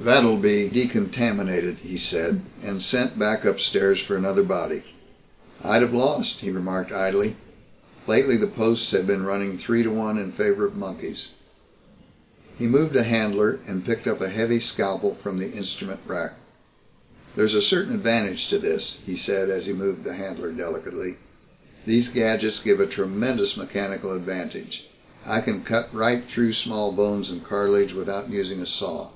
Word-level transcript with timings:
"That'll 0.00 0.36
be 0.36 0.68
decontaminated," 0.68 1.78
he 1.82 1.98
said, 1.98 2.42
"and 2.62 2.80
sent 2.80 3.18
back 3.18 3.44
upstairs 3.44 3.98
for 3.98 4.14
another 4.16 4.44
body. 4.44 4.84
I'd 5.60 5.82
have 5.82 5.92
lost," 5.92 6.38
he 6.38 6.52
remarked 6.52 6.92
idly. 6.92 7.34
"Lately 8.06 8.36
the 8.36 8.46
posts 8.46 8.92
have 8.92 9.08
been 9.08 9.24
running 9.24 9.58
three 9.58 9.82
to 9.82 9.90
one 9.90 10.16
in 10.16 10.30
favor 10.30 10.64
of 10.64 10.76
monkeys." 10.76 11.30
He 12.56 12.68
moved 12.68 12.94
a 12.94 13.02
handler 13.02 13.58
and 13.66 13.84
picked 13.84 14.06
up 14.06 14.20
a 14.20 14.28
heavy 14.28 14.60
scalpel 14.60 15.16
from 15.20 15.38
the 15.38 15.50
instrument 15.50 15.98
rack. 16.06 16.34
"There's 17.34 17.56
a 17.56 17.60
certain 17.60 17.94
advantage 17.94 18.46
to 18.50 18.60
this," 18.60 18.98
he 19.04 19.16
said 19.16 19.50
as 19.50 19.66
he 19.66 19.72
moved 19.72 20.04
the 20.04 20.14
handler 20.14 20.52
delicately. 20.52 21.16
"These 21.86 22.06
gadgets 22.06 22.60
give 22.62 22.78
a 22.78 22.86
tremendous 22.86 23.56
mechanical 23.56 24.14
advantage. 24.14 24.86
I 25.26 25.40
can 25.40 25.64
cut 25.64 25.92
right 25.92 26.24
through 26.24 26.52
small 26.52 26.92
bones 26.92 27.30
and 27.32 27.42
cartilage 27.42 27.94
without 27.94 28.30
using 28.30 28.60
a 28.60 28.66
saw." 28.66 29.10